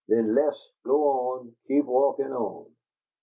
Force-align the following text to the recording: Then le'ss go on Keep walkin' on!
Then 0.07 0.33
le'ss 0.33 0.57
go 0.83 1.35
on 1.35 1.55
Keep 1.67 1.85
walkin' 1.85 2.31
on! 2.33 2.73